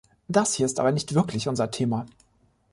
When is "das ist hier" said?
0.27-0.79